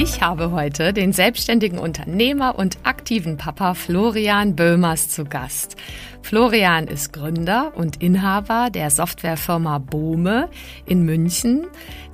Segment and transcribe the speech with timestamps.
[0.00, 5.74] Ich habe heute den selbstständigen Unternehmer und aktiven Papa Florian Böhmers zu Gast.
[6.22, 10.50] Florian ist Gründer und Inhaber der Softwarefirma Bohme
[10.86, 11.66] in München,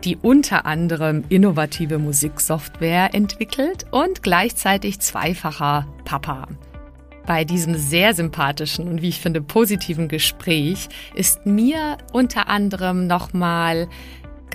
[0.02, 6.48] die unter anderem innovative Musiksoftware entwickelt und gleichzeitig zweifacher Papa.
[7.26, 13.88] Bei diesem sehr sympathischen und wie ich finde positiven Gespräch ist mir unter anderem nochmal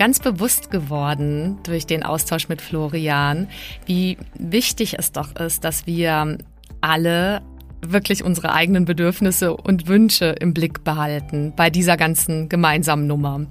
[0.00, 3.48] ganz bewusst geworden durch den Austausch mit Florian,
[3.84, 6.38] wie wichtig es doch ist, dass wir
[6.80, 7.42] alle
[7.82, 13.42] wirklich unsere eigenen Bedürfnisse und Wünsche im Blick behalten bei dieser ganzen gemeinsamen Nummer.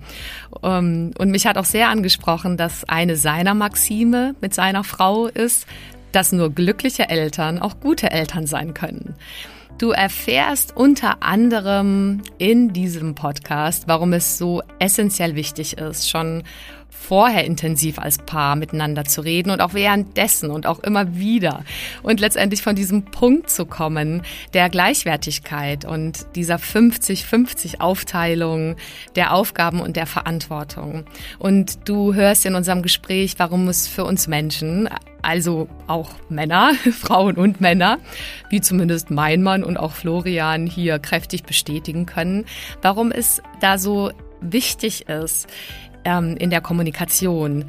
[0.64, 5.68] Ähm, und mich hat auch sehr angesprochen, dass eine seiner Maxime mit seiner Frau ist,
[6.14, 9.14] dass nur glückliche Eltern auch gute Eltern sein können.
[9.80, 16.44] Du erfährst unter anderem in diesem Podcast, warum es so essentiell wichtig ist, schon
[17.00, 21.64] vorher intensiv als Paar miteinander zu reden und auch währenddessen und auch immer wieder
[22.04, 24.22] und letztendlich von diesem Punkt zu kommen
[24.54, 28.76] der Gleichwertigkeit und dieser 50-50 Aufteilung
[29.16, 31.06] der Aufgaben und der Verantwortung.
[31.40, 34.90] Und du hörst in unserem Gespräch, warum es für uns Menschen
[35.22, 37.98] also auch Männer, Frauen und Männer,
[38.50, 42.46] wie zumindest mein Mann und auch Florian hier kräftig bestätigen können,
[42.82, 45.48] warum es da so wichtig ist,
[46.06, 47.66] ähm, in der Kommunikation.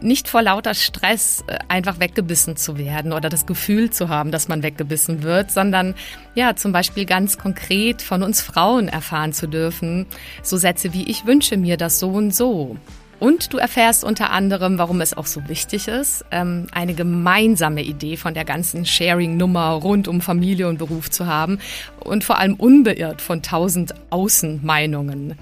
[0.00, 4.48] Nicht vor lauter Stress äh, einfach weggebissen zu werden oder das Gefühl zu haben, dass
[4.48, 5.94] man weggebissen wird, sondern
[6.34, 10.06] ja, zum Beispiel ganz konkret von uns Frauen erfahren zu dürfen,
[10.42, 12.76] so Sätze wie ich wünsche mir das so und so.
[13.20, 18.16] Und du erfährst unter anderem, warum es auch so wichtig ist, ähm, eine gemeinsame Idee
[18.16, 21.58] von der ganzen Sharing-Nummer rund um Familie und Beruf zu haben
[22.04, 25.34] und vor allem unbeirrt von tausend Außenmeinungen.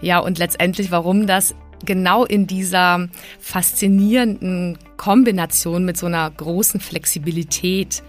[0.00, 3.08] Ja, und letztendlich, warum das genau in dieser
[3.40, 8.02] faszinierenden Kombination mit so einer großen Flexibilität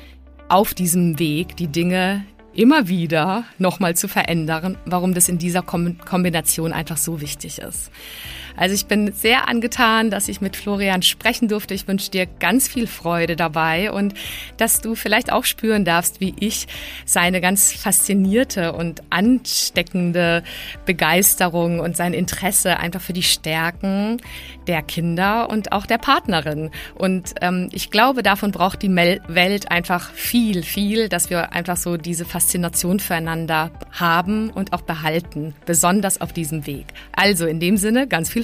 [0.48, 6.73] auf diesem Weg die Dinge immer wieder nochmal zu verändern, warum das in dieser Kombination
[6.73, 7.92] einfach so wichtig ist.
[8.59, 11.73] Also ich bin sehr angetan, dass ich mit Florian sprechen durfte.
[11.73, 14.14] Ich wünsche dir ganz viel Freude dabei und
[14.58, 16.67] dass du vielleicht auch spüren darfst, wie ich
[17.05, 20.43] seine ganz faszinierte und ansteckende
[20.86, 24.17] Begeisterung und sein Interesse einfach für die Stärken
[24.67, 26.70] der Kinder und auch der Partnerin.
[26.95, 31.95] Und ähm, ich glaube, davon braucht die Welt einfach viel, viel, dass wir einfach so
[31.95, 36.87] diese Faszination füreinander haben und auch behalten, besonders auf diesem Weg.
[37.14, 38.43] Also in dem Sinne ganz viel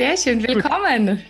[0.00, 1.22] Sehr schön, willkommen.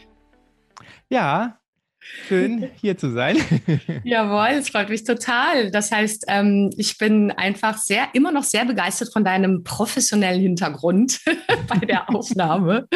[1.08, 1.58] Ja,
[1.98, 3.36] schön hier zu sein.
[4.04, 5.72] Jawohl, es freut mich total.
[5.72, 11.18] Das heißt, ähm, ich bin einfach sehr, immer noch sehr begeistert von deinem professionellen Hintergrund
[11.66, 12.86] bei der Aufnahme.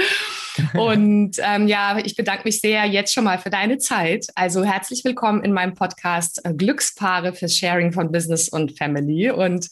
[0.75, 4.29] Und ähm, ja, ich bedanke mich sehr jetzt schon mal für deine Zeit.
[4.37, 9.29] Also herzlich willkommen in meinem Podcast äh, Glückspaare für Sharing von Business und Family.
[9.29, 9.69] Und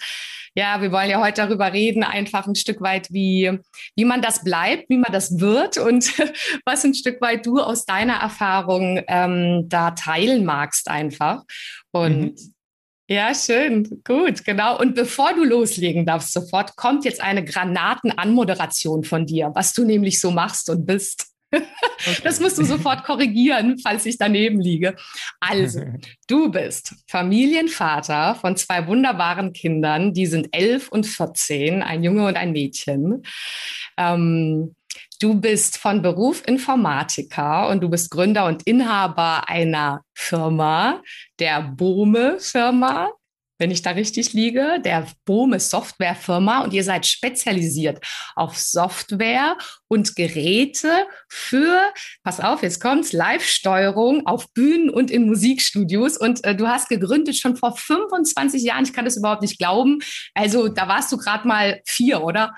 [0.55, 3.59] ja, wir wollen ja heute darüber reden, einfach ein Stück weit, wie,
[3.97, 6.13] wie man das bleibt, wie man das wird und
[6.65, 11.43] was ein Stück weit du aus deiner Erfahrung ähm, da teilen magst einfach.
[11.91, 12.55] Und mhm.
[13.09, 14.01] Ja, schön.
[14.05, 14.79] Gut, genau.
[14.81, 20.19] Und bevor du loslegen darfst, sofort kommt jetzt eine Granatenanmoderation von dir, was du nämlich
[20.19, 21.32] so machst und bist.
[22.25, 24.97] Das musst du sofort korrigieren, falls ich daneben liege.
[25.41, 25.85] Also,
[26.29, 32.37] du bist Familienvater von zwei wunderbaren Kindern, die sind elf und 14, ein Junge und
[32.37, 33.23] ein Mädchen.
[33.97, 34.75] Ähm,
[35.21, 41.03] du bist von Beruf Informatiker und du bist Gründer und Inhaber einer Firma,
[41.39, 43.11] der Bohme Firma.
[43.63, 48.05] Wenn ich da richtig liege, der Bohme Softwarefirma und ihr seid spezialisiert
[48.35, 49.57] auf Software
[49.87, 51.81] und Geräte für,
[52.25, 56.17] pass auf, jetzt kommt's, Live-Steuerung auf Bühnen und in Musikstudios.
[56.19, 58.83] Und äh, du hast gegründet schon vor 25 Jahren.
[58.83, 60.01] Ich kann das überhaupt nicht glauben.
[60.35, 62.57] Also da warst du gerade mal vier, oder?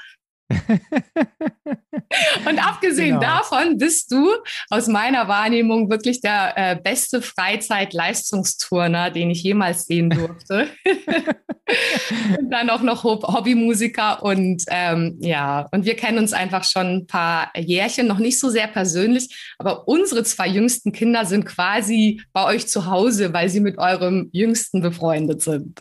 [2.46, 3.38] Und abgesehen genau.
[3.38, 4.31] davon bist du
[4.70, 10.69] aus meiner Wahrnehmung wirklich der äh, beste Freizeitleistungsturner, den ich jemals sehen durfte.
[12.38, 17.06] und dann auch noch Hobbymusiker und ähm, ja, und wir kennen uns einfach schon ein
[17.06, 22.44] paar Jährchen, noch nicht so sehr persönlich, aber unsere zwei jüngsten Kinder sind quasi bei
[22.44, 25.81] euch zu Hause, weil sie mit eurem Jüngsten befreundet sind.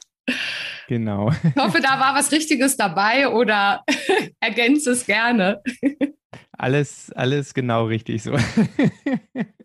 [0.87, 1.31] Genau.
[1.31, 3.83] Ich hoffe, da war was Richtiges dabei oder
[4.39, 5.61] ergänze es gerne.
[6.57, 8.35] Alles, alles genau richtig so.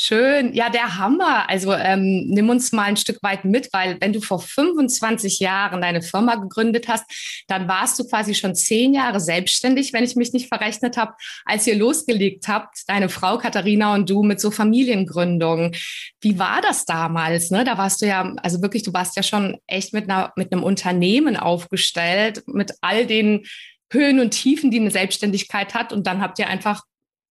[0.00, 1.50] Schön, ja, der Hammer.
[1.50, 5.80] Also ähm, nimm uns mal ein Stück weit mit, weil wenn du vor 25 Jahren
[5.80, 7.04] deine Firma gegründet hast,
[7.48, 11.14] dann warst du quasi schon zehn Jahre selbstständig, wenn ich mich nicht verrechnet habe,
[11.44, 15.74] als ihr losgelegt habt, deine Frau Katharina und du mit so Familiengründungen.
[16.20, 17.50] Wie war das damals?
[17.50, 17.64] Ne?
[17.64, 20.62] Da warst du ja, also wirklich, du warst ja schon echt mit, einer, mit einem
[20.62, 23.46] Unternehmen aufgestellt, mit all den
[23.90, 25.92] Höhen und Tiefen, die eine Selbstständigkeit hat.
[25.92, 26.82] Und dann habt ihr einfach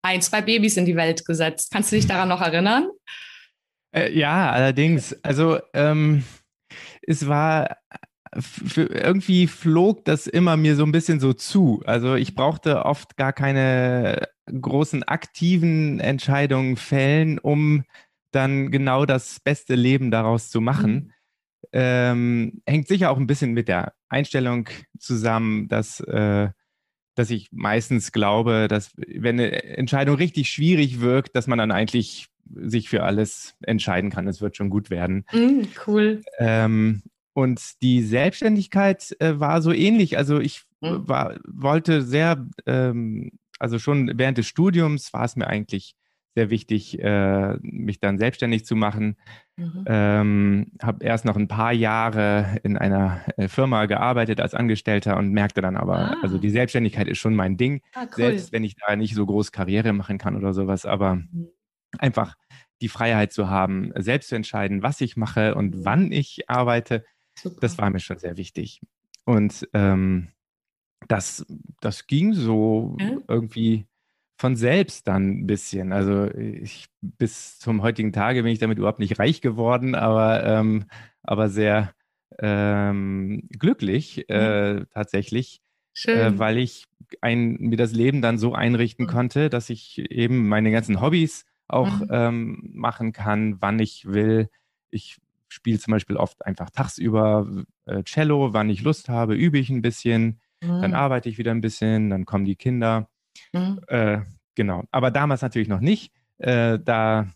[0.03, 1.71] ein, zwei Babys in die Welt gesetzt.
[1.73, 2.89] Kannst du dich daran noch erinnern?
[3.95, 5.17] Äh, ja, allerdings.
[5.25, 6.25] Also ähm,
[7.03, 7.77] es war
[8.77, 11.83] irgendwie flog das immer mir so ein bisschen so zu.
[11.87, 17.85] Also ich brauchte oft gar keine großen aktiven Entscheidungen fällen, um
[18.31, 20.93] dann genau das beste Leben daraus zu machen.
[20.93, 21.13] Mhm.
[21.73, 24.69] Ähm, hängt sicher auch ein bisschen mit der Einstellung
[24.99, 26.51] zusammen, dass äh,
[27.19, 32.29] dass ich meistens glaube, dass wenn eine Entscheidung richtig schwierig wirkt, dass man dann eigentlich
[32.55, 34.29] sich für alles entscheiden kann.
[34.29, 35.25] Es wird schon gut werden.
[35.33, 36.23] Mm, cool.
[36.39, 37.03] Ähm,
[37.35, 40.17] und die Selbstständigkeit äh, war so ähnlich.
[40.17, 41.09] Also ich mm.
[41.09, 45.95] war, wollte sehr, ähm, also schon während des Studiums war es mir eigentlich
[46.39, 49.17] sehr wichtig, äh, mich dann selbstständig zu machen.
[49.57, 49.85] Mhm.
[49.87, 55.33] Ähm, habe erst noch ein paar Jahre in einer äh, Firma gearbeitet als Angestellter und
[55.33, 56.17] merkte dann aber, ah.
[56.23, 58.09] also die Selbstständigkeit ist schon mein Ding, ah, cool.
[58.15, 61.49] selbst wenn ich da nicht so groß Karriere machen kann oder sowas, aber mhm.
[61.99, 62.37] einfach
[62.83, 65.85] die Freiheit zu haben, selbst zu entscheiden, was ich mache und mhm.
[65.85, 67.05] wann ich arbeite,
[67.37, 67.57] Super.
[67.63, 68.81] das war mir schon sehr wichtig.
[69.25, 70.29] Und ähm,
[71.09, 71.45] das,
[71.81, 73.19] das ging so ja.
[73.27, 73.88] irgendwie
[74.39, 75.93] von selbst dann ein bisschen.
[75.93, 80.85] Also ich, bis zum heutigen Tage bin ich damit überhaupt nicht reich geworden, aber, ähm,
[81.23, 81.93] aber sehr
[82.39, 84.87] ähm, glücklich äh, mhm.
[84.95, 85.61] tatsächlich,
[86.05, 86.85] äh, weil ich
[87.21, 89.11] ein, mir das Leben dann so einrichten mhm.
[89.11, 92.09] konnte, dass ich eben meine ganzen Hobbys auch mhm.
[92.11, 94.49] ähm, machen kann, wann ich will.
[94.91, 95.19] Ich
[95.49, 99.83] spiele zum Beispiel oft einfach tagsüber äh, Cello, wann ich Lust habe, übe ich ein
[99.83, 100.97] bisschen, dann mhm.
[100.97, 103.09] arbeite ich wieder ein bisschen, dann kommen die Kinder.
[103.53, 103.81] Mhm.
[103.89, 104.21] Äh,
[104.55, 104.85] genau.
[104.91, 106.13] Aber damals natürlich noch nicht.
[106.39, 107.29] Äh, da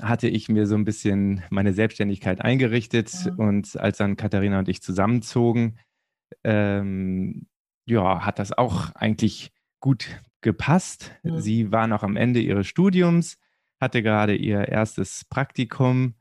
[0.00, 3.12] hatte ich mir so ein bisschen meine Selbstständigkeit eingerichtet.
[3.24, 3.38] Mhm.
[3.38, 5.78] und als dann Katharina und ich zusammenzogen,
[6.44, 7.46] ähm,
[7.86, 11.12] ja, hat das auch eigentlich gut gepasst.
[11.22, 11.40] Mhm.
[11.40, 13.38] Sie war noch am Ende ihres Studiums,
[13.80, 16.14] hatte gerade ihr erstes Praktikum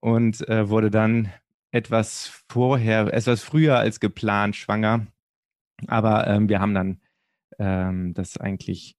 [0.00, 1.32] und äh, wurde dann
[1.70, 5.06] etwas vorher, etwas früher als geplant schwanger.
[5.86, 7.00] Aber ähm, wir haben dann
[7.58, 8.96] ähm, das eigentlich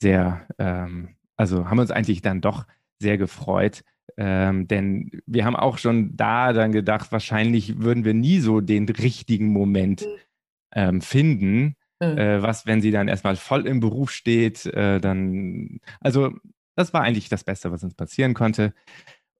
[0.00, 2.66] sehr, ähm, also haben uns eigentlich dann doch
[2.98, 3.82] sehr gefreut.
[4.16, 8.88] Ähm, denn wir haben auch schon da dann gedacht, wahrscheinlich würden wir nie so den
[8.88, 10.06] richtigen Moment mhm.
[10.74, 11.76] ähm, finden.
[12.00, 12.18] Mhm.
[12.18, 16.32] Äh, was, wenn sie dann erstmal voll im Beruf steht, äh, dann, also
[16.76, 18.72] das war eigentlich das Beste, was uns passieren konnte.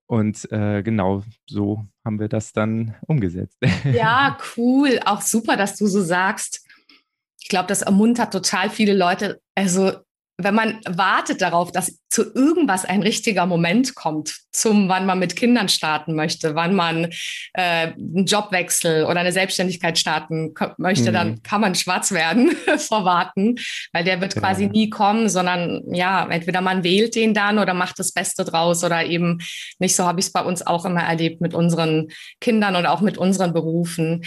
[0.07, 3.57] Und äh, genau so haben wir das dann umgesetzt.
[3.91, 4.99] Ja, cool.
[5.05, 6.66] Auch super, dass du so sagst.
[7.47, 9.39] Ich glaube, das ermuntert total viele Leute.
[9.55, 9.93] Also
[10.35, 15.37] wenn man wartet darauf, dass zu irgendwas ein richtiger Moment kommt, zum wann man mit
[15.37, 17.05] Kindern starten möchte, wann man
[17.53, 21.13] äh, einen Jobwechsel oder eine Selbstständigkeit starten möchte, mhm.
[21.13, 23.55] dann kann man schwarz werden vor Warten,
[23.93, 24.69] weil der wird quasi ja.
[24.69, 29.05] nie kommen, sondern ja, entweder man wählt den dann oder macht das Beste draus oder
[29.05, 29.39] eben
[29.79, 29.95] nicht.
[29.95, 32.09] So habe ich es bei uns auch immer erlebt mit unseren
[32.41, 34.23] Kindern und auch mit unseren Berufen.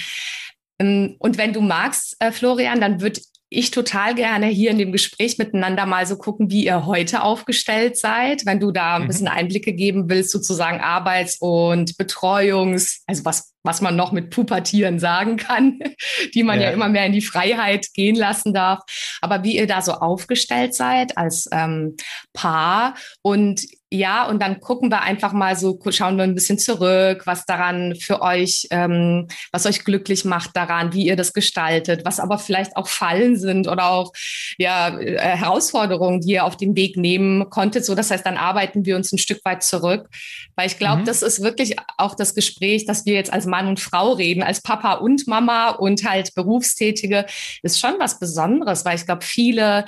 [0.80, 3.20] Ähm, und wenn du magst, äh, Florian, dann würde
[3.52, 7.98] ich total gerne hier in dem Gespräch miteinander mal so gucken, wie ihr heute aufgestellt
[7.98, 9.06] seid, wenn du da ein mhm.
[9.08, 14.98] bisschen Einblicke geben willst, sozusagen Arbeits- und Betreuungs-, also was was man noch mit Pubertieren
[14.98, 15.78] sagen kann,
[16.34, 16.68] die man ja.
[16.68, 16.72] ja.
[16.72, 18.80] immer mehr in die Freiheit gehen lassen darf.
[19.20, 21.96] Aber wie ihr da so aufgestellt seid als ähm,
[22.32, 27.22] Paar und ja, und dann gucken wir einfach mal so, schauen wir ein bisschen zurück,
[27.24, 32.20] was daran für euch, ähm, was euch glücklich macht daran, wie ihr das gestaltet, was
[32.20, 34.12] aber vielleicht auch Fallen sind oder auch
[34.58, 37.84] ja, äh, Herausforderungen, die ihr auf den Weg nehmen konntet.
[37.84, 40.08] So, das heißt, dann arbeiten wir uns ein Stück weit zurück.
[40.54, 41.06] Weil ich glaube, mhm.
[41.06, 44.62] das ist wirklich auch das Gespräch, dass wir jetzt als Mann und Frau reden, als
[44.62, 47.26] Papa und Mama und halt Berufstätige,
[47.62, 49.84] ist schon was Besonderes, weil ich glaube, viele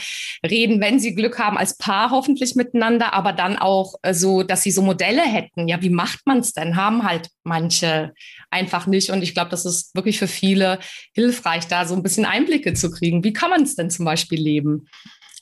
[0.46, 4.62] reden, wenn sie Glück haben, als Paar hoffentlich miteinander, aber dann auch äh, so, dass
[4.62, 5.68] sie so Modelle hätten.
[5.68, 6.76] Ja, wie macht man es denn?
[6.76, 8.12] Haben halt manche
[8.50, 9.10] einfach nicht.
[9.10, 10.78] Und ich glaube, das ist wirklich für viele
[11.14, 13.24] hilfreich, da so ein bisschen Einblicke zu kriegen.
[13.24, 14.88] Wie kann man es denn zum Beispiel leben?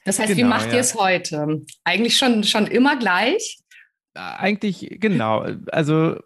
[0.04, 0.74] Das heißt, genau, wie macht ja.
[0.74, 1.62] ihr es heute?
[1.84, 3.58] Eigentlich schon, schon immer gleich?
[4.14, 5.46] Äh, eigentlich, genau.
[5.70, 6.16] Also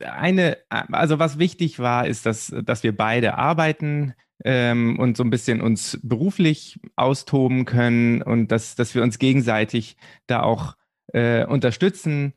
[0.00, 5.30] eine, also was wichtig war, ist, dass, dass wir beide arbeiten ähm, und so ein
[5.30, 10.76] bisschen uns beruflich austoben können und dass, dass wir uns gegenseitig da auch
[11.12, 12.34] äh, unterstützen.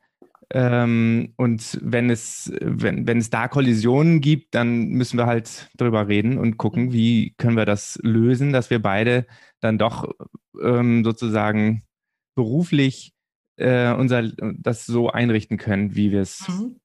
[0.51, 6.07] Ähm, und wenn es, wenn, wenn es da Kollisionen gibt, dann müssen wir halt drüber
[6.07, 6.93] reden und gucken, mhm.
[6.93, 9.27] wie können wir das lösen, dass wir beide
[9.59, 10.09] dann doch
[10.61, 11.83] ähm, sozusagen
[12.35, 13.13] beruflich
[13.57, 16.79] äh, unser das so einrichten können, wie wir es mhm.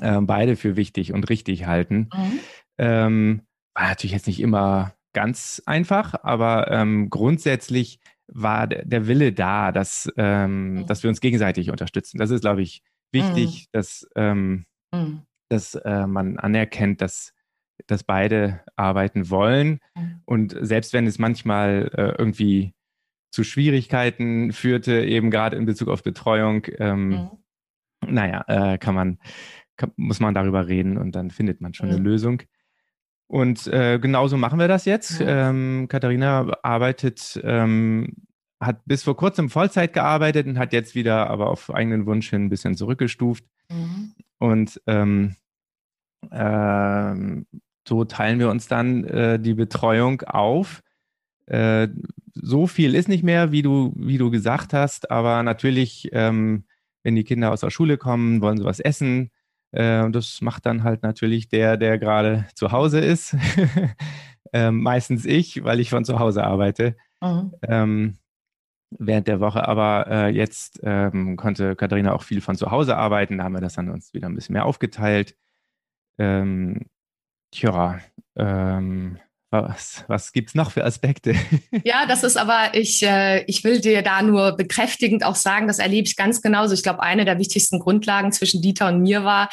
[0.00, 2.08] Äh, beide für wichtig und richtig halten.
[2.14, 2.40] Mhm.
[2.78, 3.42] Ähm,
[3.74, 7.98] war natürlich jetzt nicht immer ganz einfach, aber ähm, grundsätzlich
[8.32, 10.86] war der, Wille da, dass, ähm, mhm.
[10.86, 12.18] dass wir uns gegenseitig unterstützen.
[12.18, 12.82] Das ist, glaube ich,
[13.12, 13.68] wichtig, mhm.
[13.72, 15.22] dass, ähm, mhm.
[15.48, 17.32] dass äh, man anerkennt, dass,
[17.86, 19.80] dass beide arbeiten wollen.
[19.96, 20.22] Mhm.
[20.24, 22.72] Und selbst wenn es manchmal äh, irgendwie
[23.32, 27.30] zu Schwierigkeiten führte, eben gerade in Bezug auf Betreuung, ähm, mhm.
[28.06, 29.18] naja, äh, kann man,
[29.80, 32.04] kann, muss man darüber reden und dann findet man schon eine mhm.
[32.04, 32.42] Lösung.
[33.26, 35.20] Und äh, genauso machen wir das jetzt.
[35.20, 35.50] Ja.
[35.50, 38.14] Ähm, Katharina arbeitet, ähm,
[38.60, 42.46] hat bis vor kurzem Vollzeit gearbeitet und hat jetzt wieder aber auf eigenen Wunsch hin
[42.46, 43.44] ein bisschen zurückgestuft.
[43.70, 44.14] Mhm.
[44.38, 45.36] Und ähm,
[46.30, 47.14] äh,
[47.88, 50.82] so teilen wir uns dann äh, die Betreuung auf.
[51.46, 51.88] Äh,
[52.34, 56.64] so viel ist nicht mehr, wie du, wie du gesagt hast, aber natürlich, ähm,
[57.02, 59.30] wenn die Kinder aus der Schule kommen, wollen sie was essen
[59.72, 63.36] äh, das macht dann halt natürlich der, der gerade zu Hause ist.
[64.52, 66.96] ähm, meistens ich, weil ich von zu Hause arbeite.
[67.20, 67.52] Mhm.
[67.62, 68.18] Ähm,
[68.98, 69.66] während der Woche.
[69.68, 73.38] Aber äh, jetzt ähm, konnte Katharina auch viel von zu Hause arbeiten.
[73.38, 75.36] Da haben wir das dann uns wieder ein bisschen mehr aufgeteilt.
[76.18, 76.86] Ähm,
[77.52, 78.00] tja,
[78.36, 79.18] ähm,
[79.50, 81.34] was, was gibt es noch für Aspekte?
[81.84, 85.78] Ja, das ist aber, ich, äh, ich will dir da nur bekräftigend auch sagen, das
[85.78, 86.74] erlebe ich ganz genauso.
[86.74, 89.48] Ich glaube, eine der wichtigsten Grundlagen zwischen Dieter und mir war,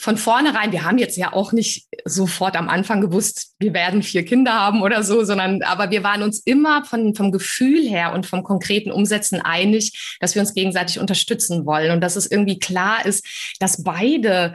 [0.00, 4.24] von vornherein, wir haben jetzt ja auch nicht sofort am Anfang gewusst, wir werden vier
[4.24, 8.24] Kinder haben oder so, sondern aber wir waren uns immer von, vom Gefühl her und
[8.24, 13.04] vom konkreten Umsetzen einig, dass wir uns gegenseitig unterstützen wollen und dass es irgendwie klar
[13.04, 13.26] ist,
[13.58, 14.52] dass beide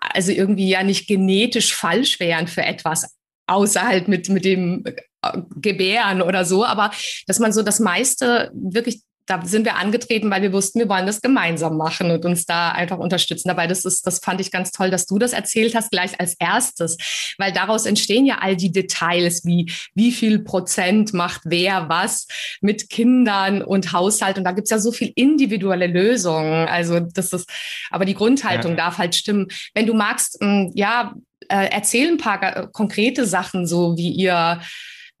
[0.00, 3.16] also irgendwie ja nicht genetisch falsch wären für etwas
[3.46, 4.92] außer halt mit, mit dem äh,
[5.56, 6.90] Gebären oder so, aber
[7.26, 11.06] dass man so das meiste wirklich da sind wir angetreten, weil wir wussten, wir wollen
[11.06, 13.48] das gemeinsam machen und uns da einfach unterstützen.
[13.48, 16.34] Dabei, das ist, das fand ich ganz toll, dass du das erzählt hast, gleich als
[16.38, 16.98] erstes,
[17.38, 22.26] weil daraus entstehen ja all die Details, wie wie viel Prozent macht wer was
[22.60, 24.36] mit Kindern und Haushalt.
[24.36, 26.68] Und da gibt's ja so viel individuelle Lösungen.
[26.68, 27.48] Also das ist,
[27.90, 28.76] aber die Grundhaltung ja.
[28.76, 29.48] darf halt stimmen.
[29.72, 31.14] Wenn du magst, mm, ja,
[31.48, 34.60] äh, erzähl ein paar äh, konkrete Sachen, so wie ihr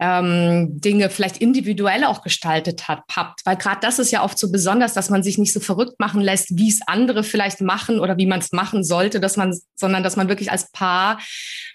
[0.00, 3.46] ähm, Dinge vielleicht individuell auch gestaltet hat, habt.
[3.46, 6.20] Weil gerade das ist ja oft so besonders, dass man sich nicht so verrückt machen
[6.20, 10.02] lässt, wie es andere vielleicht machen oder wie man es machen sollte, dass man, sondern
[10.02, 11.20] dass man wirklich als Paar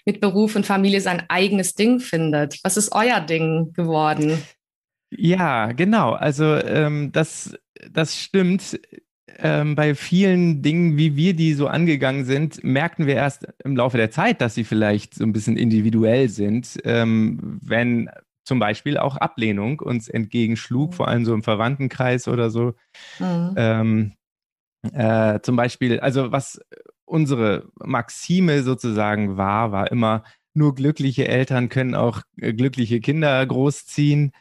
[0.04, 2.58] mit Beruf und Familie sein eigenes Ding findet.
[2.62, 4.42] Was ist euer Ding geworden?
[5.10, 6.12] Ja, genau.
[6.12, 7.54] Also ähm, das,
[7.90, 8.78] das stimmt
[9.38, 13.96] ähm, bei vielen Dingen, wie wir die so angegangen sind, merkten wir erst im Laufe
[13.96, 18.10] der Zeit, dass sie vielleicht so ein bisschen individuell sind, ähm, wenn
[18.44, 20.94] zum Beispiel auch Ablehnung uns entgegenschlug, mhm.
[20.94, 22.74] vor allem so im Verwandtenkreis oder so.
[23.18, 23.54] Mhm.
[23.56, 24.12] Ähm,
[24.92, 26.60] äh, zum Beispiel, also was
[27.04, 34.32] unsere Maxime sozusagen war, war immer, nur glückliche Eltern können auch äh, glückliche Kinder großziehen.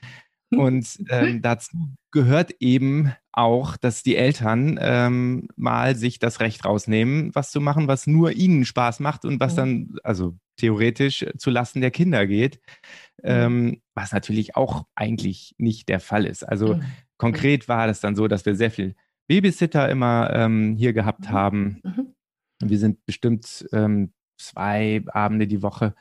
[0.51, 1.77] Und ähm, dazu
[2.11, 7.87] gehört eben auch, dass die Eltern ähm, mal sich das Recht rausnehmen, was zu machen,
[7.87, 12.59] was nur ihnen Spaß macht und was dann, also theoretisch, zu Lasten der Kinder geht.
[13.23, 16.43] Ähm, was natürlich auch eigentlich nicht der Fall ist.
[16.43, 16.79] Also
[17.17, 18.95] konkret war das dann so, dass wir sehr viel
[19.27, 21.31] Babysitter immer ähm, hier gehabt mhm.
[21.31, 21.81] haben.
[21.83, 22.15] Mhm.
[22.61, 25.95] Wir sind bestimmt ähm, zwei Abende die Woche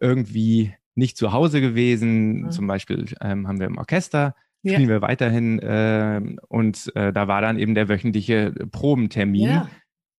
[0.00, 2.42] irgendwie nicht zu Hause gewesen.
[2.42, 2.50] Mhm.
[2.50, 4.34] Zum Beispiel ähm, haben wir im Orchester,
[4.64, 4.88] spielen ja.
[4.88, 9.70] wir weiterhin äh, und äh, da war dann eben der wöchentliche Probentermin, ja.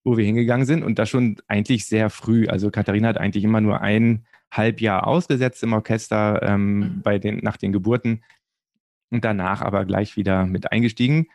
[0.04, 2.48] wo wir hingegangen sind und das schon eigentlich sehr früh.
[2.48, 7.02] Also Katharina hat eigentlich immer nur ein halb Jahr ausgesetzt im Orchester ähm, mhm.
[7.02, 8.24] bei den, nach den Geburten
[9.10, 11.28] und danach aber gleich wieder mit eingestiegen.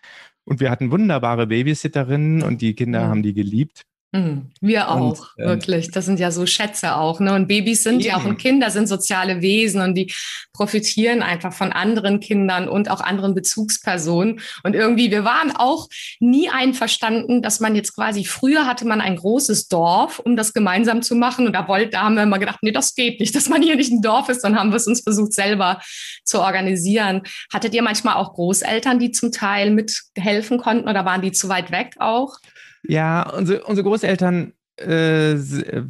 [0.44, 3.08] Und wir hatten wunderbare Babysitterinnen und die Kinder mhm.
[3.08, 3.82] haben die geliebt.
[4.10, 4.52] Mhm.
[4.62, 5.90] Wir auch, und, ähm, wirklich.
[5.90, 7.20] Das sind ja so Schätze auch.
[7.20, 7.34] Ne?
[7.34, 10.10] Und Babys sind ja auch und Kinder sind soziale Wesen und die
[10.54, 14.40] profitieren einfach von anderen Kindern und auch anderen Bezugspersonen.
[14.64, 15.88] Und irgendwie, wir waren auch
[16.20, 21.02] nie einverstanden, dass man jetzt quasi, früher hatte man ein großes Dorf, um das gemeinsam
[21.02, 21.46] zu machen.
[21.46, 23.76] Und da, wollt, da haben wir immer gedacht, nee, das geht nicht, dass man hier
[23.76, 24.42] nicht ein Dorf ist.
[24.42, 25.80] Dann haben wir es uns versucht, selber
[26.24, 27.22] zu organisieren.
[27.52, 31.70] Hattet ihr manchmal auch Großeltern, die zum Teil mithelfen konnten oder waren die zu weit
[31.70, 32.38] weg auch?
[32.82, 35.84] Ja, unsere, unsere Großeltern äh, äh,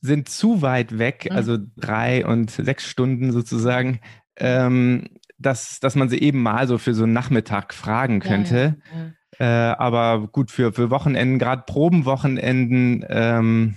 [0.00, 1.36] sind zu weit weg, mhm.
[1.36, 4.00] also drei und sechs Stunden sozusagen,
[4.36, 8.76] ähm, dass, dass man sie eben mal so für so einen Nachmittag fragen könnte.
[8.92, 9.12] Ja, ja, ja.
[9.38, 13.76] Äh, aber gut, für, für Wochenenden, gerade Probenwochenenden ähm,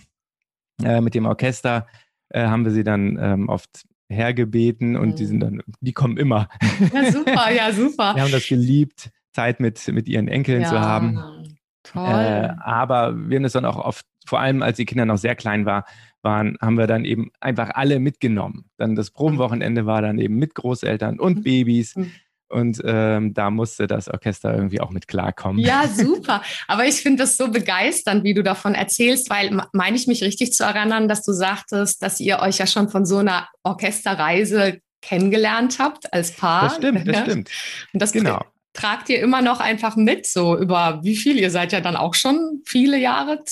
[0.84, 1.88] äh, mit dem Orchester,
[2.30, 5.16] äh, haben wir sie dann ähm, oft hergebeten und mhm.
[5.16, 6.50] die sind dann, die kommen immer.
[6.94, 8.16] Ja, super, ja, super.
[8.16, 11.57] Wir haben das geliebt, Zeit mit, mit ihren Enkeln zu haben.
[11.96, 15.36] Äh, aber wir haben das dann auch oft, vor allem als die Kinder noch sehr
[15.36, 15.86] klein war,
[16.22, 18.66] waren, haben wir dann eben einfach alle mitgenommen.
[18.78, 21.44] Dann das Probenwochenende war dann eben mit Großeltern und mhm.
[21.44, 21.96] Babys.
[21.96, 22.12] Mhm.
[22.50, 25.62] Und ähm, da musste das Orchester irgendwie auch mit klarkommen.
[25.62, 26.42] Ja, super.
[26.68, 30.54] Aber ich finde das so begeisternd, wie du davon erzählst, weil meine ich mich richtig
[30.54, 35.78] zu erinnern, dass du sagtest, dass ihr euch ja schon von so einer Orchesterreise kennengelernt
[35.80, 36.64] habt als Paar.
[36.64, 37.52] Das stimmt, das stimmt.
[37.94, 38.42] Und das genau
[38.78, 41.38] tragt ihr immer noch einfach mit, so über wie viel?
[41.38, 43.44] Ihr seid ja dann auch schon viele Jahre,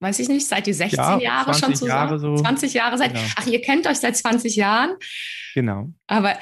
[0.00, 2.10] weiß ich nicht, seid ihr 16 ja, Jahre schon zusammen?
[2.10, 2.36] Jahre so.
[2.36, 3.14] 20 Jahre seid.
[3.14, 3.24] Genau.
[3.36, 4.96] Ach, ihr kennt euch seit 20 Jahren?
[5.54, 5.90] Genau.
[6.08, 6.34] Aber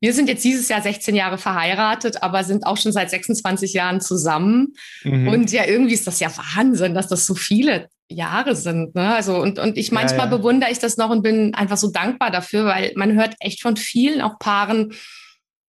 [0.00, 4.00] wir sind jetzt dieses Jahr 16 Jahre verheiratet, aber sind auch schon seit 26 Jahren
[4.00, 4.74] zusammen.
[5.02, 5.28] Mhm.
[5.28, 8.94] Und ja, irgendwie ist das ja Wahnsinn, dass das so viele Jahre sind.
[8.94, 9.14] Ne?
[9.14, 10.36] Also, und, und ich manchmal ja, ja.
[10.36, 13.76] bewundere ich das noch und bin einfach so dankbar dafür, weil man hört echt von
[13.76, 14.94] vielen auch Paaren,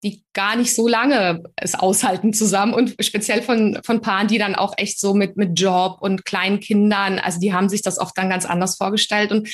[0.06, 4.56] die gar nicht so lange es aushalten zusammen und speziell von, von Paaren, die dann
[4.56, 8.18] auch echt so mit, mit Job und kleinen Kindern, also die haben sich das oft
[8.18, 9.50] dann ganz anders vorgestellt und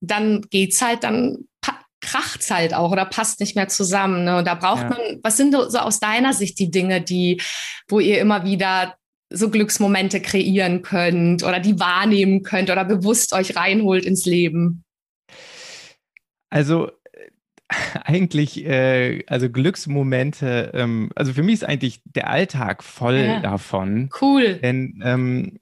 [0.00, 1.44] dann geht's halt, dann
[2.00, 4.24] kracht's halt auch oder passt nicht mehr zusammen.
[4.24, 4.38] Ne?
[4.38, 4.88] Und da braucht ja.
[4.88, 7.40] man, was sind so aus deiner Sicht die Dinge, die,
[7.88, 8.96] wo ihr immer wieder
[9.32, 14.82] so Glücksmomente kreieren könnt oder die wahrnehmen könnt oder bewusst euch reinholt ins Leben?
[16.48, 16.90] Also
[18.04, 23.40] eigentlich, äh, also Glücksmomente, ähm, also für mich ist eigentlich der Alltag voll ja.
[23.40, 24.10] davon.
[24.20, 24.54] Cool.
[24.54, 25.58] Denn ähm,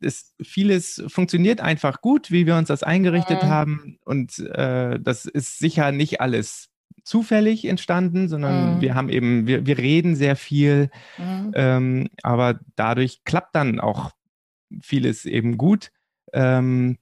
[0.00, 3.48] es, vieles funktioniert einfach gut, wie wir uns das eingerichtet ja.
[3.48, 3.98] haben.
[4.04, 6.68] Und äh, das ist sicher nicht alles
[7.02, 8.80] zufällig entstanden, sondern mhm.
[8.80, 11.52] wir haben eben, wir, wir reden sehr viel, mhm.
[11.54, 14.12] ähm, aber dadurch klappt dann auch
[14.82, 15.90] vieles eben gut.
[16.32, 16.98] Ähm,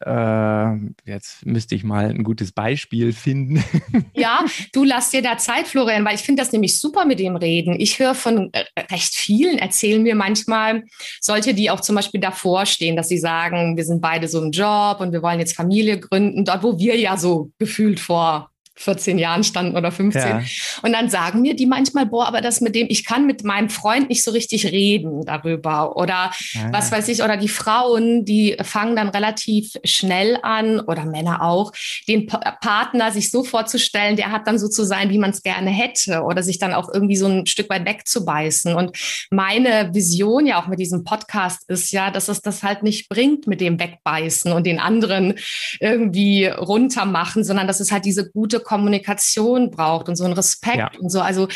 [0.00, 3.64] äh, jetzt müsste ich mal ein gutes Beispiel finden.
[4.12, 7.36] Ja, du lass dir da Zeit, Florian, weil ich finde das nämlich super mit dem
[7.36, 7.78] Reden.
[7.78, 10.84] Ich höre von äh, recht vielen, erzählen mir manchmal
[11.20, 14.50] solche, die auch zum Beispiel davor stehen, dass sie sagen, wir sind beide so im
[14.50, 18.49] Job und wir wollen jetzt Familie gründen, dort wo wir ja so gefühlt vor
[18.80, 20.22] 14 Jahren standen oder 15.
[20.22, 20.42] Ja.
[20.82, 23.68] Und dann sagen mir die manchmal, boah, aber das mit dem, ich kann mit meinem
[23.68, 25.96] Freund nicht so richtig reden darüber.
[25.96, 26.72] Oder ja.
[26.72, 31.72] was weiß ich, oder die Frauen, die fangen dann relativ schnell an, oder Männer auch,
[32.08, 35.70] den Partner sich so vorzustellen, der hat dann so zu sein, wie man es gerne
[35.70, 38.74] hätte, oder sich dann auch irgendwie so ein Stück weit wegzubeißen.
[38.74, 38.96] Und
[39.30, 43.46] meine Vision ja auch mit diesem Podcast ist ja, dass es das halt nicht bringt
[43.46, 45.34] mit dem Wegbeißen und den anderen
[45.80, 50.90] irgendwie runtermachen, sondern dass es halt diese gute Kommunikation braucht und so ein Respekt ja.
[51.00, 51.20] und so.
[51.20, 51.48] Also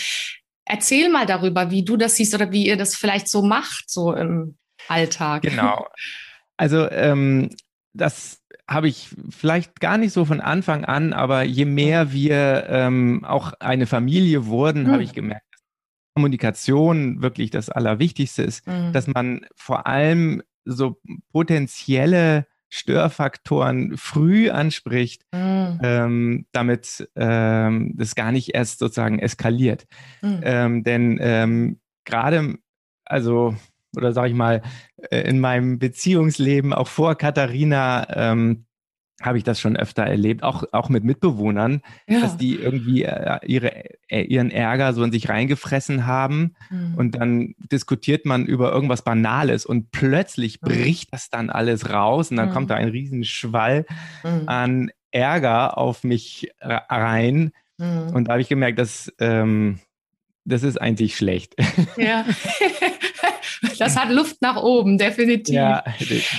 [0.64, 4.12] erzähl mal darüber, wie du das siehst oder wie ihr das vielleicht so macht, so
[4.12, 4.56] im
[4.88, 5.42] Alltag.
[5.42, 5.86] Genau.
[6.56, 7.50] Also ähm,
[7.92, 13.24] das habe ich vielleicht gar nicht so von Anfang an, aber je mehr wir ähm,
[13.24, 14.90] auch eine Familie wurden, mhm.
[14.90, 15.62] habe ich gemerkt, dass
[16.16, 18.92] Kommunikation wirklich das Allerwichtigste ist, mhm.
[18.92, 21.00] dass man vor allem so
[21.30, 25.78] potenzielle Störfaktoren früh anspricht, mhm.
[25.80, 29.86] ähm, damit ähm, das gar nicht erst sozusagen eskaliert.
[30.22, 30.40] Mhm.
[30.42, 32.56] Ähm, denn ähm, gerade,
[33.04, 33.54] also,
[33.96, 34.62] oder sage ich mal,
[35.08, 38.66] äh, in meinem Beziehungsleben, auch vor Katharina, ähm,
[39.22, 42.20] habe ich das schon öfter erlebt, auch, auch mit Mitbewohnern, ja.
[42.20, 43.72] dass die irgendwie äh, ihre,
[44.08, 46.94] äh, ihren Ärger so in sich reingefressen haben mhm.
[46.96, 50.66] und dann diskutiert man über irgendwas Banales und plötzlich mhm.
[50.66, 52.52] bricht das dann alles raus und dann mhm.
[52.52, 53.86] kommt da ein Riesenschwall
[54.24, 54.48] mhm.
[54.48, 58.14] an Ärger auf mich rein mhm.
[58.14, 59.78] und da habe ich gemerkt, dass ähm,
[60.44, 61.54] das ist eigentlich schlecht.
[61.96, 62.26] Ja.
[63.78, 65.54] das hat Luft nach oben, definitiv.
[65.54, 65.84] Ja,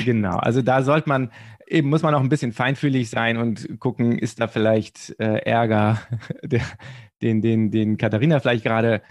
[0.03, 0.37] genau.
[0.37, 1.31] Also da sollte man
[1.67, 5.99] eben muss man auch ein bisschen feinfühlig sein und gucken, ist da vielleicht äh, Ärger,
[6.43, 6.61] der,
[7.21, 9.01] den, den, den Katharina vielleicht gerade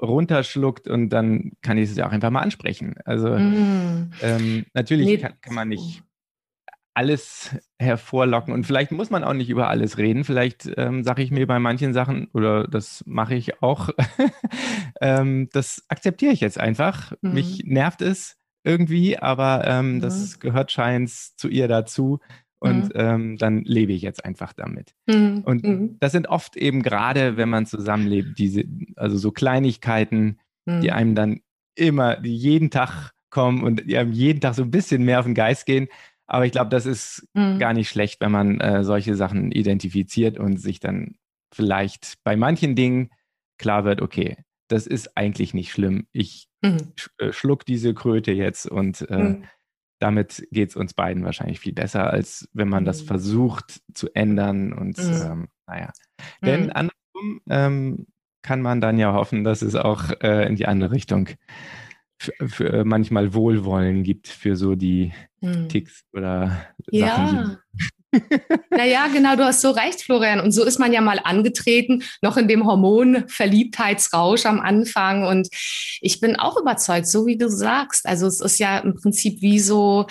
[0.00, 2.96] runterschluckt und dann kann ich es ja auch einfach mal ansprechen.
[3.04, 4.12] Also mm.
[4.22, 5.18] ähm, natürlich nee.
[5.18, 6.02] kann, kann, man nicht
[6.94, 10.24] alles hervorlocken und vielleicht muss man auch nicht über alles reden.
[10.24, 13.90] Vielleicht ähm, sage ich mir bei manchen Sachen oder das mache ich auch,
[15.00, 17.12] ähm, das akzeptiere ich jetzt einfach.
[17.22, 17.34] Mm.
[17.34, 20.00] Mich nervt es irgendwie, aber ähm, mhm.
[20.00, 22.18] das gehört scheins zu ihr dazu.
[22.58, 22.90] Und mhm.
[22.94, 24.94] ähm, dann lebe ich jetzt einfach damit.
[25.06, 25.42] Mhm.
[25.44, 25.96] Und mhm.
[26.00, 28.64] das sind oft eben gerade, wenn man zusammenlebt, diese,
[28.96, 30.94] also so Kleinigkeiten, die mhm.
[30.94, 31.40] einem dann
[31.74, 35.26] immer, die jeden Tag kommen und die einem jeden Tag so ein bisschen mehr auf
[35.26, 35.88] den Geist gehen.
[36.26, 40.56] Aber ich glaube, das ist gar nicht schlecht, wenn man äh, solche Sachen identifiziert und
[40.56, 41.16] sich dann
[41.52, 43.10] vielleicht bei manchen Dingen
[43.58, 44.38] klar wird, okay,
[44.74, 46.08] das ist eigentlich nicht schlimm.
[46.10, 46.92] Ich mhm.
[47.18, 49.44] Äh, schluck diese Kröte jetzt und äh, mhm.
[50.00, 53.06] damit geht es uns beiden wahrscheinlich viel besser, als wenn man das mhm.
[53.06, 54.72] versucht zu ändern.
[54.72, 55.22] Und mhm.
[55.24, 55.92] ähm, naja.
[56.42, 56.72] Denn mhm.
[56.74, 58.06] andersrum ähm,
[58.42, 61.28] kann man dann ja hoffen, dass es auch äh, in die andere Richtung
[62.18, 65.12] für, für äh, manchmal Wohlwollen gibt für so die
[65.68, 67.58] Ticks oder ja.
[68.70, 70.40] Naja, genau, du hast so recht, Florian.
[70.40, 75.26] Und so ist man ja mal angetreten, noch in dem Hormon-Verliebtheitsrausch am Anfang.
[75.26, 75.48] Und
[76.00, 78.06] ich bin auch überzeugt, so wie du sagst.
[78.06, 80.06] Also es ist ja im Prinzip wie so,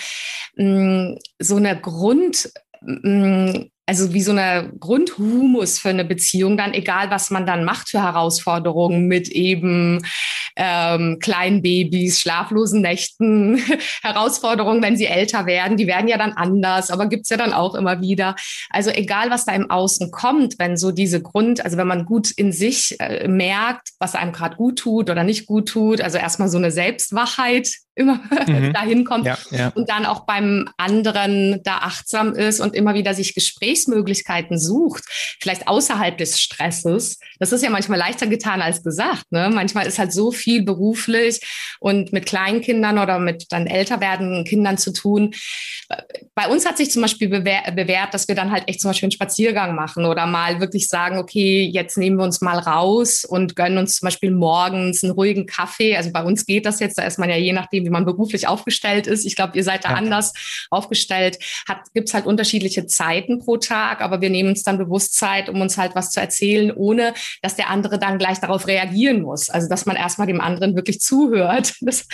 [0.55, 6.56] mh, mm, so eine Grund, mh, mm, also wie so eine Grundhumus für eine Beziehung,
[6.56, 10.02] dann egal, was man dann macht für Herausforderungen mit eben
[10.56, 13.58] ähm, kleinen Babys, schlaflosen Nächten,
[14.02, 17.76] Herausforderungen, wenn sie älter werden, die werden ja dann anders, aber gibt's ja dann auch
[17.76, 18.36] immer wieder.
[18.69, 22.32] Also egal, was da im Außen kommt, wenn so diese Grund, also wenn man gut
[22.32, 26.50] in sich äh, merkt, was einem gerade gut tut oder nicht gut tut, also erstmal
[26.50, 28.73] so eine Selbstwachheit immer mhm.
[28.73, 29.71] dahin kommt ja, ja.
[29.75, 35.03] und dann auch beim anderen da achtsam ist und immer wieder sich Gesprächsmöglichkeiten sucht,
[35.39, 37.19] vielleicht außerhalb des Stresses.
[37.39, 39.32] Das ist ja manchmal leichter getan als gesagt.
[39.32, 39.51] Ne?
[39.53, 41.41] Manchmal ist halt so viel beruflich
[41.79, 45.34] und mit Kleinkindern oder mit dann älter werdenden Kindern zu tun.
[46.34, 49.08] Bei uns hat sich zum Beispiel bewährt, bewährt, dass wir dann halt echt zum Beispiel
[49.08, 53.56] einen Spaziergang machen oder mal wirklich sagen, okay, jetzt nehmen wir uns mal raus und
[53.56, 55.95] gönnen uns zum Beispiel morgens einen ruhigen Kaffee.
[55.95, 58.48] Also bei uns geht das jetzt, da ist man ja je nachdem wie man beruflich
[58.48, 59.26] aufgestellt ist.
[59.26, 59.96] Ich glaube, ihr seid da ja.
[59.96, 60.34] anders
[60.69, 61.39] aufgestellt.
[61.93, 65.62] Gibt es halt unterschiedliche Zeiten pro Tag, aber wir nehmen uns dann bewusst Zeit, um
[65.62, 69.50] uns halt was zu erzählen, ohne dass der andere dann gleich darauf reagieren muss.
[69.50, 71.74] Also dass man erstmal dem anderen wirklich zuhört.
[71.82, 72.08] Das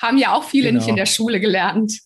[0.00, 0.78] haben ja auch viele genau.
[0.78, 2.00] nicht in der Schule gelernt.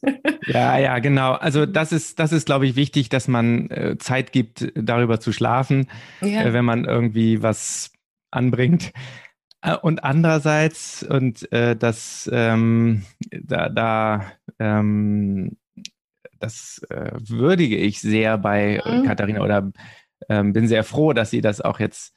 [0.46, 1.32] Ja, ja, genau.
[1.32, 5.32] Also das ist, das ist, glaube ich, wichtig, dass man äh, Zeit gibt, darüber zu
[5.32, 5.88] schlafen,
[6.20, 6.42] ja.
[6.42, 7.90] äh, wenn man irgendwie was
[8.30, 8.92] anbringt.
[9.62, 15.56] Äh, und andererseits, und äh, das, ähm, da, da ähm,
[16.38, 19.04] das äh, würdige ich sehr bei mhm.
[19.04, 19.70] Katharina oder
[20.28, 22.14] ähm, bin sehr froh, dass sie das auch jetzt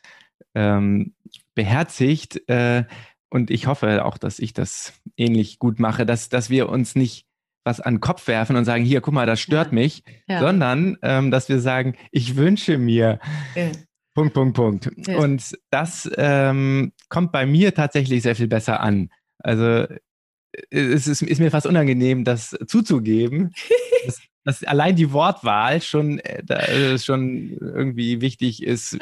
[0.55, 1.13] ähm,
[1.53, 2.47] beherzigt.
[2.49, 2.85] Äh,
[3.29, 7.27] und ich hoffe auch, dass ich das ähnlich gut mache, dass, dass wir uns nicht
[7.63, 9.73] was an den Kopf werfen und sagen, hier, guck mal, das stört ja.
[9.73, 10.39] mich, ja.
[10.39, 13.19] sondern ähm, dass wir sagen, ich wünsche mir,
[13.55, 13.71] ja.
[14.15, 14.91] Punkt, Punkt, Punkt.
[15.07, 15.17] Ja.
[15.17, 19.09] Und das ähm, kommt bei mir tatsächlich sehr viel besser an.
[19.39, 19.99] Also äh,
[20.71, 23.53] es ist, ist mir fast unangenehm, das zuzugeben,
[24.05, 28.97] dass, dass, allein die Wortwahl schon, äh, äh, schon irgendwie wichtig ist,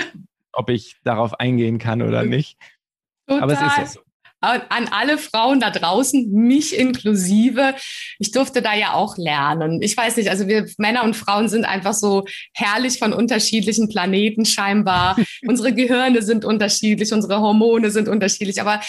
[0.51, 2.57] ob ich darauf eingehen kann oder nicht.
[3.27, 3.43] Total.
[3.43, 3.99] Aber es ist ja so
[4.43, 7.75] an alle Frauen da draußen, mich inklusive.
[8.19, 9.81] Ich durfte da ja auch lernen.
[9.81, 14.45] Ich weiß nicht, also wir Männer und Frauen sind einfach so herrlich von unterschiedlichen Planeten
[14.45, 15.15] scheinbar.
[15.47, 18.81] unsere Gehirne sind unterschiedlich, unsere Hormone sind unterschiedlich, aber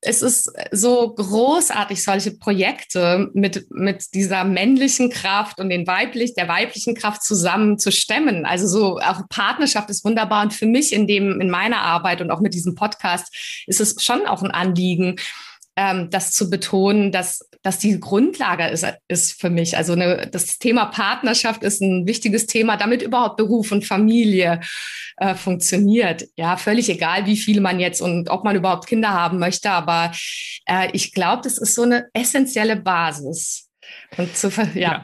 [0.00, 6.48] es ist so großartig, solche Projekte mit, mit dieser männlichen Kraft und den weiblich, der
[6.48, 8.46] weiblichen Kraft zusammen zu stemmen.
[8.46, 12.30] Also so auch Partnerschaft ist wunderbar und für mich in dem, in meiner Arbeit und
[12.30, 15.16] auch mit diesem Podcast ist es schon auch ein Anliegen, Anliegen,
[15.74, 19.76] ähm, das zu betonen, dass, dass die Grundlage ist, ist für mich.
[19.76, 24.60] Also eine, das Thema Partnerschaft ist ein wichtiges Thema, damit überhaupt Beruf und Familie
[25.16, 26.28] äh, funktioniert.
[26.36, 30.12] Ja, völlig egal, wie viel man jetzt und ob man überhaupt Kinder haben möchte, aber
[30.66, 33.70] äh, ich glaube, das ist so eine essentielle Basis.
[34.18, 34.70] Und zu, ja.
[34.74, 35.02] ja.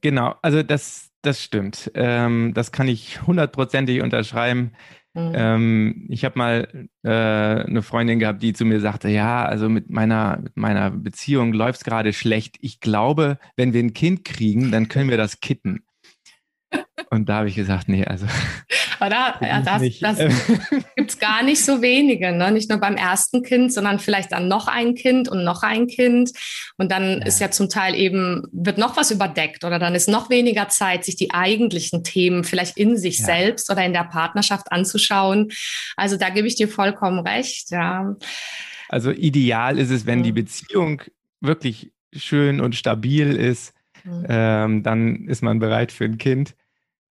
[0.00, 1.92] Genau, also das, das stimmt.
[1.94, 4.72] Ähm, das kann ich hundertprozentig unterschreiben.
[5.14, 5.32] Mhm.
[5.34, 9.88] Ähm, ich habe mal äh, eine Freundin gehabt, die zu mir sagte, ja, also mit
[9.88, 12.56] meiner, mit meiner Beziehung läuft es gerade schlecht.
[12.60, 15.84] Ich glaube, wenn wir ein Kind kriegen, dann können wir das kitten.
[17.10, 18.26] Und da habe ich gesagt, nee, also.
[19.00, 19.34] Oder?
[19.40, 20.18] Ja, das, das
[20.96, 22.50] gibt es gar nicht so wenige, ne?
[22.50, 26.30] Nicht nur beim ersten Kind, sondern vielleicht dann noch ein Kind und noch ein Kind.
[26.76, 27.26] Und dann ja.
[27.26, 31.04] ist ja zum Teil eben, wird noch was überdeckt oder dann ist noch weniger Zeit,
[31.04, 33.26] sich die eigentlichen Themen vielleicht in sich ja.
[33.26, 35.50] selbst oder in der Partnerschaft anzuschauen.
[35.96, 38.16] Also da gebe ich dir vollkommen recht, ja.
[38.88, 41.02] Also ideal ist es, wenn die Beziehung
[41.40, 44.26] wirklich schön und stabil ist, mhm.
[44.28, 46.54] ähm, dann ist man bereit für ein Kind.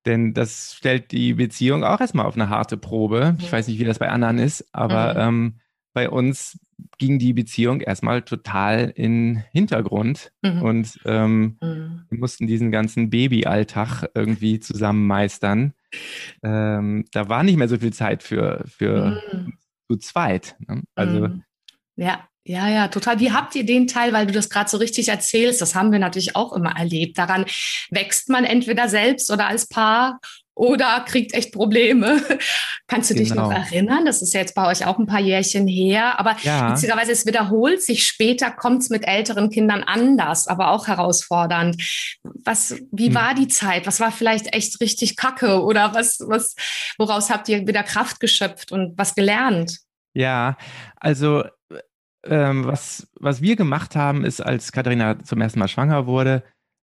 [0.05, 3.37] Denn das stellt die Beziehung auch erstmal auf eine harte Probe.
[3.39, 5.19] Ich weiß nicht, wie das bei anderen ist, aber mhm.
[5.19, 5.53] ähm,
[5.93, 6.59] bei uns
[6.97, 10.61] ging die Beziehung erstmal total in Hintergrund mhm.
[10.61, 12.05] und ähm, mhm.
[12.09, 15.73] wir mussten diesen ganzen Babyalltag irgendwie zusammen meistern.
[16.41, 19.53] Ähm, da war nicht mehr so viel Zeit für, für mhm.
[19.87, 20.55] zu zweit.
[20.67, 20.83] Ne?
[20.95, 21.43] Also mhm.
[21.95, 22.27] ja.
[22.45, 23.19] Ja, ja, total.
[23.19, 25.61] Wie habt ihr den Teil, weil du das gerade so richtig erzählst?
[25.61, 27.17] Das haben wir natürlich auch immer erlebt.
[27.17, 27.45] Daran
[27.89, 30.19] wächst man entweder selbst oder als Paar
[30.53, 32.21] oder kriegt echt Probleme.
[32.87, 33.23] Kannst du genau.
[33.23, 33.61] dich noch genau.
[33.61, 34.05] erinnern?
[34.05, 36.71] Das ist ja jetzt bei euch auch ein paar Jährchen her, aber ja.
[36.71, 41.81] beziehungsweise es wiederholt sich später, kommt es mit älteren Kindern anders, aber auch herausfordernd.
[42.23, 43.15] Was, wie hm.
[43.15, 43.87] war die Zeit?
[43.87, 46.55] Was war vielleicht echt richtig Kacke oder was, was,
[46.97, 49.79] woraus habt ihr wieder Kraft geschöpft und was gelernt?
[50.13, 50.57] Ja,
[50.97, 51.43] also
[52.25, 56.43] ähm, was, was wir gemacht haben, ist, als Katharina zum ersten Mal schwanger wurde,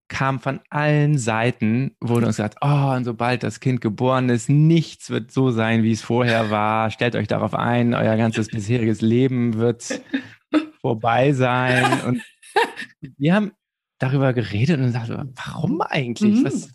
[0.08, 5.10] kam von allen Seiten, wurde uns gesagt, oh, und sobald das Kind geboren ist, nichts
[5.10, 6.90] wird so sein, wie es vorher war.
[6.90, 10.00] Stellt euch darauf ein, euer ganzes bisheriges Leben wird
[10.80, 12.00] vorbei sein.
[12.06, 12.22] Und
[13.18, 13.52] wir haben
[13.98, 16.40] darüber geredet und gesagt, warum eigentlich?
[16.40, 16.44] Mhm.
[16.44, 16.70] Was,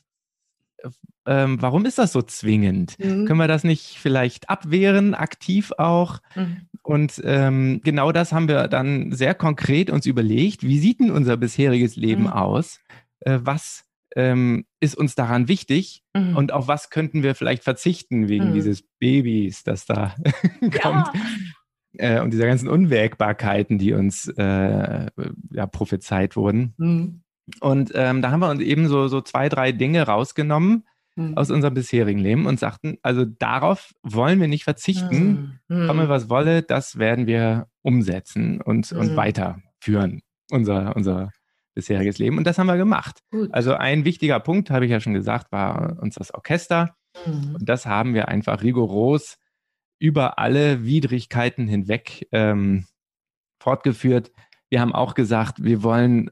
[1.26, 2.98] ähm, warum ist das so zwingend?
[3.00, 3.26] Mhm.
[3.26, 6.20] Können wir das nicht vielleicht abwehren, aktiv auch?
[6.36, 6.68] Mhm.
[6.82, 10.64] Und ähm, genau das haben wir dann sehr konkret uns überlegt.
[10.64, 12.30] Wie sieht denn unser bisheriges Leben mhm.
[12.30, 12.80] aus?
[13.22, 16.36] Äh, was ähm, ist uns daran wichtig mhm.
[16.36, 18.54] und auf was könnten wir vielleicht verzichten wegen mhm.
[18.54, 20.16] dieses Babys, das da
[20.82, 21.08] kommt?
[21.94, 25.08] Äh, und dieser ganzen Unwägbarkeiten, die uns äh,
[25.52, 26.74] ja, prophezeit wurden.
[26.78, 27.22] Mhm.
[27.60, 31.38] Und ähm, da haben wir uns eben so, so zwei, drei Dinge rausgenommen, mhm.
[31.38, 35.60] aus unserem bisherigen Leben und sagten, also darauf wollen wir nicht verzichten.
[35.68, 35.88] Mhm.
[35.88, 39.00] Komme, was wolle, das werden wir umsetzen und, mhm.
[39.00, 40.22] und weiterführen,
[40.52, 41.32] unser, unser
[41.74, 42.38] bisheriges Leben.
[42.38, 43.20] Und das haben wir gemacht.
[43.32, 43.54] Gut.
[43.54, 46.96] Also ein wichtiger Punkt, habe ich ja schon gesagt, war uns das Orchester.
[47.26, 47.56] Mhm.
[47.56, 49.38] Und das haben wir einfach rigoros
[50.00, 52.86] über alle Widrigkeiten hinweg ähm,
[53.62, 54.32] fortgeführt.
[54.70, 56.30] Wir haben auch gesagt, wir wollen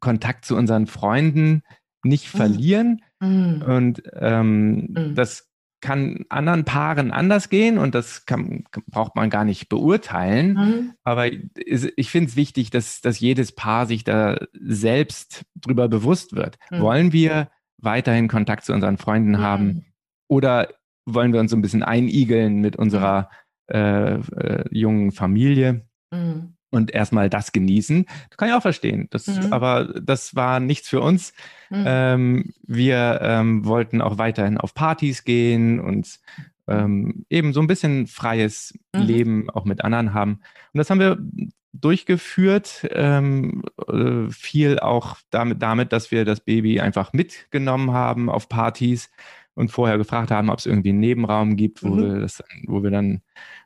[0.00, 1.62] Kontakt zu unseren Freunden
[2.02, 3.02] nicht verlieren.
[3.20, 3.62] Mhm.
[3.62, 5.14] Und ähm, mhm.
[5.14, 5.50] das
[5.80, 10.54] kann anderen Paaren anders gehen und das kann, braucht man gar nicht beurteilen.
[10.54, 10.92] Mhm.
[11.04, 16.56] Aber ich finde es wichtig, dass, dass jedes Paar sich da selbst drüber bewusst wird.
[16.70, 16.80] Mhm.
[16.80, 19.38] Wollen wir weiterhin Kontakt zu unseren Freunden mhm.
[19.38, 19.84] haben
[20.28, 20.68] oder
[21.04, 23.30] wollen wir uns so ein bisschen einigeln mit unserer
[23.68, 25.86] äh, äh, jungen Familie?
[26.10, 28.06] Mhm und erstmal das genießen.
[28.30, 29.08] Das kann ich auch verstehen.
[29.10, 29.52] Das, mhm.
[29.52, 31.32] Aber das war nichts für uns.
[31.70, 31.84] Mhm.
[31.86, 36.20] Ähm, wir ähm, wollten auch weiterhin auf Partys gehen und
[36.68, 39.02] ähm, eben so ein bisschen freies mhm.
[39.02, 40.40] Leben auch mit anderen haben.
[40.72, 41.18] Und das haben wir
[41.72, 48.48] durchgeführt, ähm, äh, viel auch damit, damit, dass wir das Baby einfach mitgenommen haben auf
[48.48, 49.10] Partys
[49.54, 52.02] und vorher gefragt haben, ob es irgendwie einen Nebenraum gibt, wo, mhm.
[52.02, 53.22] wir, das, wo wir dann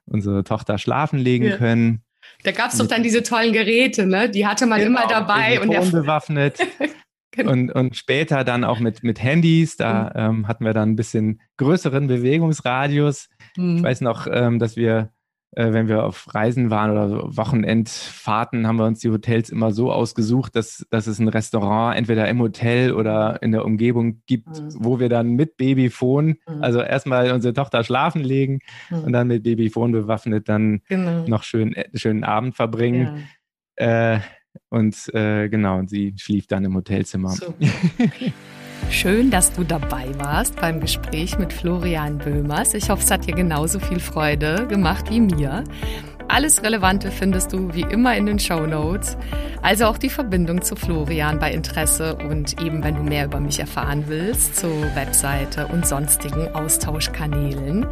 [0.06, 1.56] unsere Tochter schlafen legen ja.
[1.56, 2.02] können.
[2.42, 4.30] Da gab es doch dann diese tollen Geräte, ne?
[4.30, 5.60] Die hatte man genau, immer dabei.
[5.60, 6.58] Und der bewaffnet.
[7.30, 7.52] genau.
[7.52, 9.76] und, und später dann auch mit, mit Handys.
[9.76, 10.40] Da mhm.
[10.40, 13.28] ähm, hatten wir dann ein bisschen größeren Bewegungsradius.
[13.56, 13.78] Mhm.
[13.78, 15.10] Ich weiß noch, ähm, dass wir
[15.52, 19.92] äh, wenn wir auf Reisen waren oder Wochenendfahrten, haben wir uns die Hotels immer so
[19.92, 24.70] ausgesucht, dass, dass es ein Restaurant entweder im Hotel oder in der Umgebung gibt, mhm.
[24.74, 26.62] wo wir dann mit Babyphone, mhm.
[26.62, 28.60] also erstmal unsere Tochter schlafen legen
[28.90, 29.04] mhm.
[29.04, 31.26] und dann mit Babyphone bewaffnet dann genau.
[31.26, 33.24] noch schön, äh, schönen Abend verbringen.
[33.78, 34.14] Ja.
[34.14, 34.20] Äh,
[34.68, 37.30] und äh, genau, sie schlief dann im Hotelzimmer.
[37.30, 37.54] So.
[38.90, 42.74] Schön, dass du dabei warst beim Gespräch mit Florian Böhmers.
[42.74, 45.62] Ich hoffe, es hat dir genauso viel Freude gemacht wie mir.
[46.32, 49.16] Alles Relevante findest du wie immer in den Show Notes.
[49.62, 53.58] Also auch die Verbindung zu Florian bei Interesse und eben, wenn du mehr über mich
[53.58, 57.84] erfahren willst, zur Webseite und sonstigen Austauschkanälen.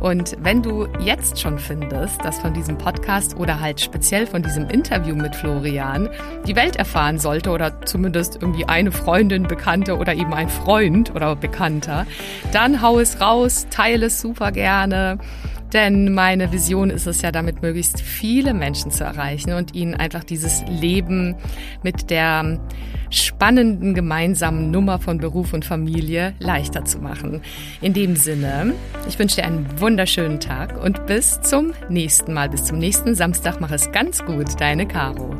[0.00, 4.70] Und wenn du jetzt schon findest, dass von diesem Podcast oder halt speziell von diesem
[4.70, 6.08] Interview mit Florian
[6.46, 11.36] die Welt erfahren sollte oder zumindest irgendwie eine Freundin, Bekannte oder eben ein Freund oder
[11.36, 12.06] Bekannter,
[12.52, 15.18] dann hau es raus, teile es super gerne.
[15.72, 20.24] Denn meine Vision ist es ja damit, möglichst viele Menschen zu erreichen und ihnen einfach
[20.24, 21.34] dieses Leben
[21.82, 22.58] mit der
[23.10, 27.42] spannenden gemeinsamen Nummer von Beruf und Familie leichter zu machen.
[27.80, 28.74] In dem Sinne,
[29.08, 33.60] ich wünsche dir einen wunderschönen Tag und bis zum nächsten Mal, bis zum nächsten Samstag.
[33.60, 35.36] Mach es ganz gut, deine Caro.